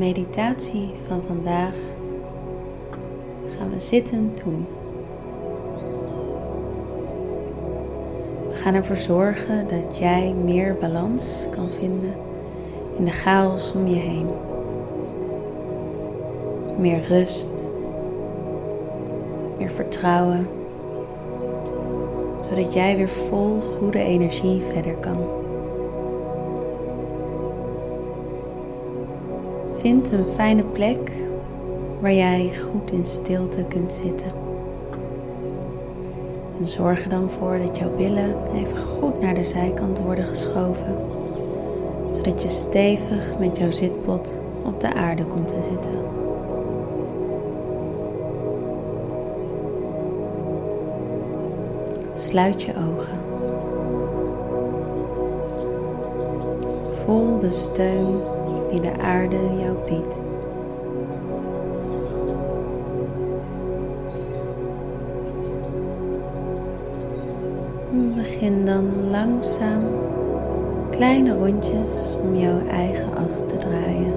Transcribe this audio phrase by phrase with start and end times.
[0.00, 1.74] meditatie van vandaag
[3.58, 4.66] gaan we zittend doen.
[8.50, 12.14] We gaan ervoor zorgen dat jij meer balans kan vinden
[12.98, 14.30] in de chaos om je heen.
[16.78, 17.72] Meer rust,
[19.58, 20.48] meer vertrouwen,
[22.40, 25.39] zodat jij weer vol goede energie verder kan.
[29.80, 31.12] Vind een fijne plek
[32.00, 34.28] waar jij goed in stilte kunt zitten.
[36.60, 40.96] En zorg er dan voor dat jouw billen even goed naar de zijkant worden geschoven,
[42.12, 45.98] zodat je stevig met jouw zitpot op de aarde komt te zitten.
[52.12, 53.18] Sluit je ogen.
[57.04, 58.38] Voel de steun
[58.70, 60.24] die de aarde jou biedt.
[68.14, 69.82] Begin dan langzaam
[70.90, 74.14] kleine rondjes om jouw eigen as te draaien.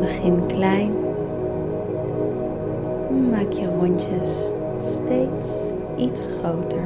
[0.00, 0.92] Begin klein.
[3.30, 5.50] Maak je rondjes steeds
[5.96, 6.84] iets groter.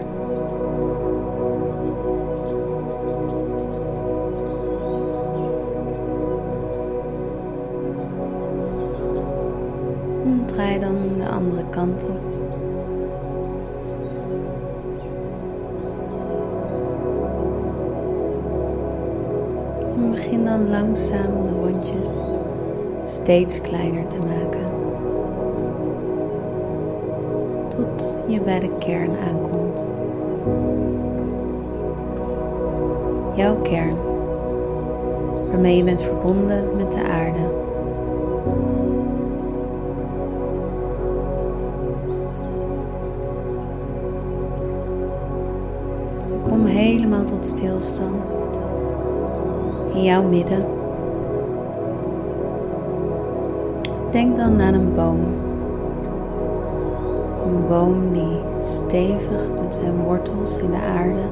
[11.79, 11.95] En
[20.11, 22.21] begin dan langzaam de rondjes
[23.05, 24.65] steeds kleiner te maken.
[27.69, 29.87] Tot je bij de kern aankomt.
[33.37, 33.97] Jouw kern,
[35.51, 37.68] waarmee je bent verbonden met de aarde.
[47.47, 48.29] Stilstand
[49.95, 50.65] in jouw midden.
[54.11, 55.21] Denk dan aan een boom.
[57.47, 61.23] Een boom die stevig met zijn wortels in de aarde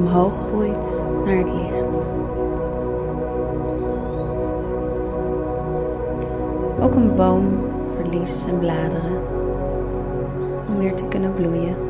[0.00, 2.10] omhoog groeit naar het licht.
[6.80, 7.44] Ook een boom
[7.96, 9.22] verliest zijn bladeren
[10.68, 11.89] om weer te kunnen bloeien.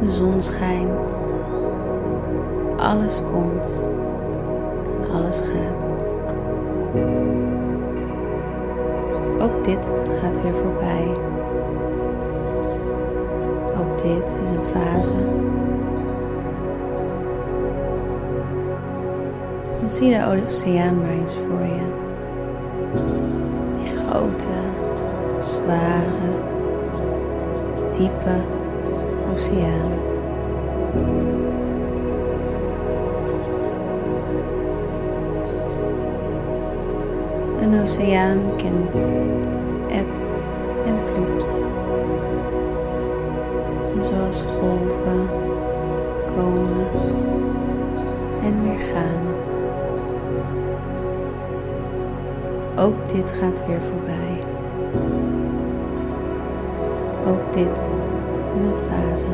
[0.00, 1.18] De zon schijnt.
[2.76, 3.88] Alles komt
[5.02, 5.90] en alles gaat.
[9.40, 9.92] Ook dit
[10.22, 11.06] gaat weer voorbij.
[13.78, 15.14] Ook dit is een fase.
[19.84, 21.84] Zie de oceaan maar eens voor je.
[23.78, 24.46] Die grote,
[25.38, 26.54] zware,
[27.96, 28.36] diepe
[29.32, 29.92] oceaan.
[37.60, 39.14] Een oceaan kent
[39.88, 40.06] eb
[40.86, 41.46] en vloed.
[44.04, 45.28] Zoals golven
[46.36, 46.86] komen
[48.42, 49.24] en weer gaan.
[52.76, 54.55] Ook dit gaat weer voorbij.
[57.26, 57.92] Ook dit
[58.56, 59.26] is een fase.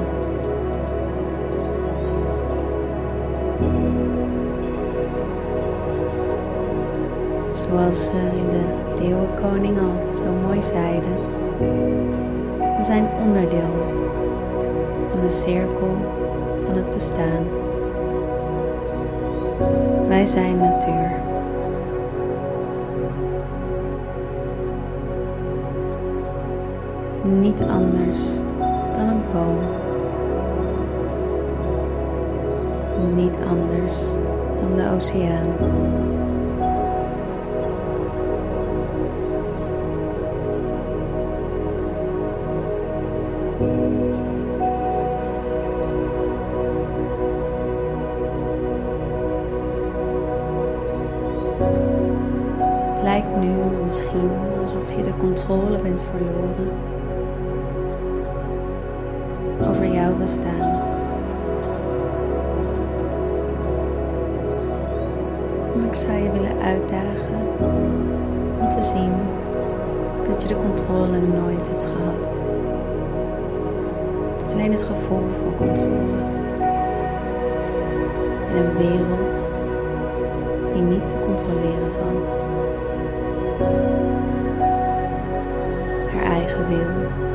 [7.50, 11.16] Zoals ze in de Leeuwenkoning al zo mooi zeiden.
[12.58, 13.90] We zijn onderdeel
[15.10, 15.96] van de cirkel
[16.64, 17.46] van het bestaan.
[20.08, 21.21] Wij zijn natuur.
[27.24, 28.18] Niet anders
[28.96, 29.58] dan een boom.
[33.14, 33.92] Niet anders
[34.60, 35.46] dan de oceaan.
[53.02, 53.50] Lijkt nu
[53.86, 54.30] misschien
[54.60, 56.92] alsof je de controle bent verloren
[60.22, 60.70] bestaan.
[65.74, 67.40] Maar ik zou je willen uitdagen
[68.60, 69.12] om te zien
[70.28, 72.34] dat je de controle nooit hebt gehad.
[74.52, 76.30] Alleen het gevoel van controle.
[78.48, 79.52] In een wereld
[80.72, 82.36] die niet te controleren valt.
[86.12, 87.30] Haar eigen wil.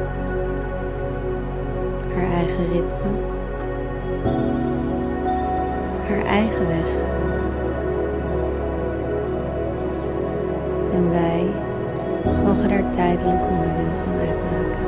[2.17, 3.11] Haar eigen ritme.
[6.07, 6.89] Haar eigen weg.
[10.93, 11.51] En wij
[12.43, 14.85] mogen daar tijdelijk onderdeel van uitmaken.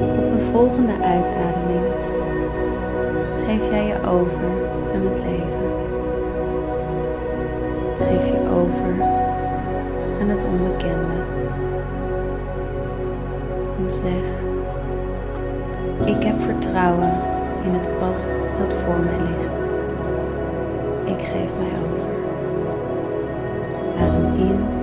[0.00, 1.84] Op een volgende uitademing
[3.46, 4.50] geef jij je over
[4.94, 5.70] aan het leven.
[7.98, 9.02] Geef je over
[10.20, 11.41] aan het onbekende.
[13.86, 14.24] Zeg,
[16.04, 17.12] ik heb vertrouwen
[17.64, 18.26] in het pad
[18.58, 19.70] dat voor mij ligt.
[21.04, 22.10] Ik geef mij over.
[24.00, 24.81] Adem in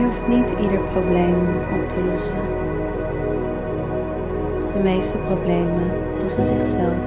[0.00, 1.36] Je hoeft niet ieder probleem
[1.72, 2.42] op te lossen.
[4.72, 5.90] De meeste problemen
[6.22, 7.02] lossen zichzelf.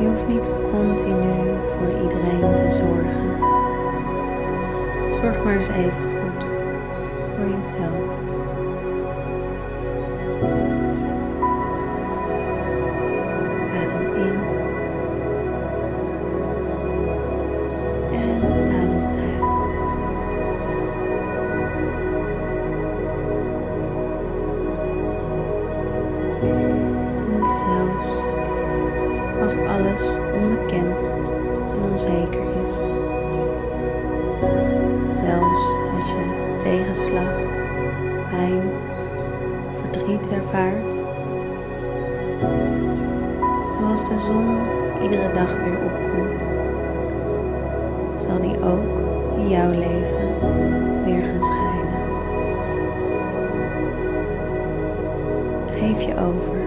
[0.00, 3.30] Je hoeft niet continu voor iedereen te zorgen.
[5.12, 6.44] Zorg maar eens even goed
[7.36, 8.33] voor jezelf.
[37.14, 37.34] Tegenslag,
[38.30, 38.62] pijn,
[39.80, 40.92] verdriet ervaart,
[43.78, 44.58] zoals de zon
[45.02, 46.42] iedere dag weer opkomt,
[48.20, 48.98] zal die ook
[49.36, 50.40] in jouw leven
[51.04, 52.02] weer gaan schijnen.
[55.78, 56.62] Geef je over.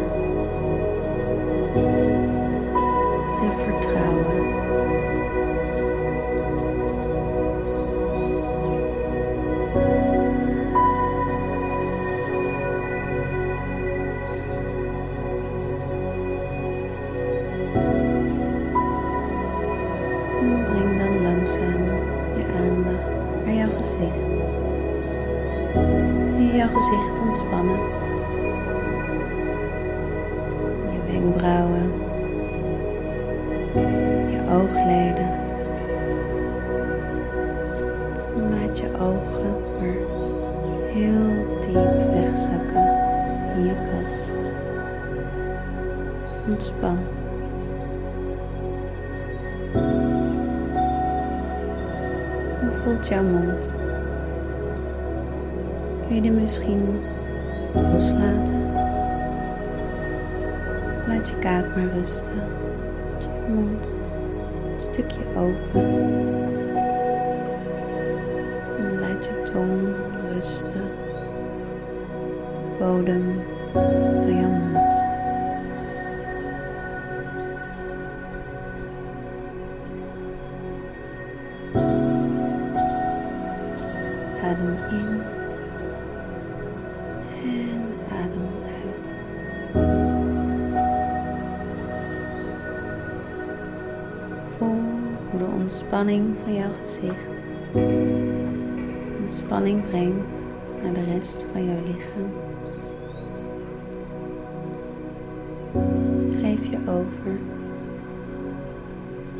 [22.57, 24.25] Aandacht naar jouw gezicht.
[26.37, 27.79] En jouw gezicht ontspannen.
[30.91, 31.91] Je wenkbrauwen.
[34.29, 35.29] Je oogleden.
[38.35, 39.95] En laat je ogen maar
[40.93, 42.87] heel diep wegzakken
[43.55, 44.29] in je kas.
[46.47, 46.97] Ontspan.
[53.05, 53.73] Jouw mond?
[56.07, 56.99] Kun je die misschien
[57.73, 58.71] loslaten?
[61.07, 62.41] Laat je kaak maar rusten.
[63.19, 63.95] Je mond
[64.73, 65.83] een stukje open.
[68.77, 69.95] En laat je tong
[70.33, 70.83] rusten.
[72.51, 73.35] De bodem
[74.27, 74.86] jouw mond.
[95.37, 97.37] De ontspanning van jouw gezicht
[99.27, 100.35] ontspanning brengt
[100.83, 102.31] naar de rest van jouw lichaam.
[106.41, 107.39] Geef je over.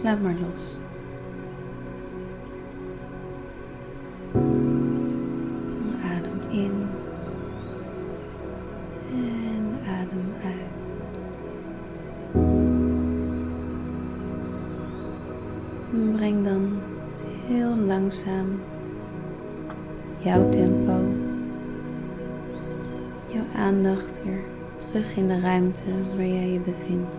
[0.01, 0.86] Laat maar los.
[20.17, 20.93] Jouw tempo
[23.27, 24.43] jouw aandacht weer
[24.77, 25.85] terug in de ruimte
[26.15, 27.17] waar jij je bevindt.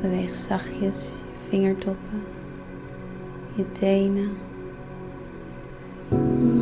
[0.00, 2.22] Beweeg zachtjes je vingertoppen,
[3.54, 4.30] je tenen.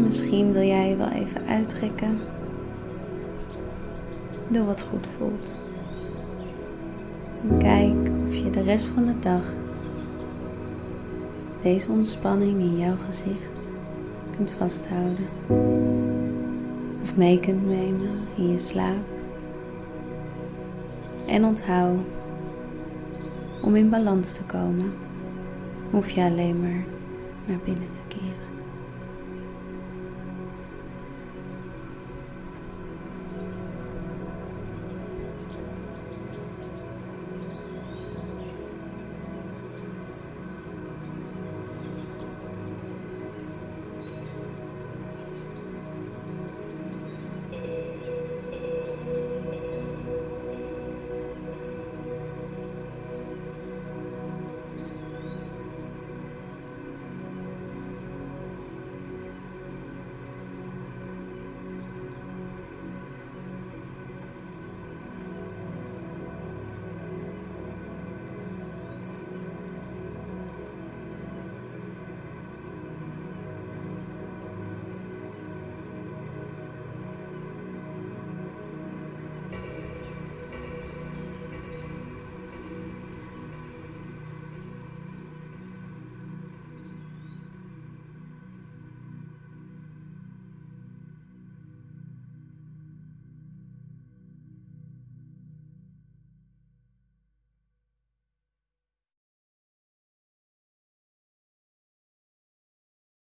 [0.02, 2.18] Misschien wil jij je wel even uittrekken.
[4.48, 5.62] Doe wat goed voelt.
[7.58, 9.42] kijk of je de rest van de dag
[11.62, 13.72] deze ontspanning in jouw gezicht
[14.36, 15.28] kunt vasthouden.
[17.02, 19.04] Of mee kunt nemen in je slaap.
[21.26, 21.98] En onthoud,
[23.62, 24.92] om in balans te komen,
[25.90, 26.84] hoef je alleen maar
[27.46, 28.31] naar binnen te keren.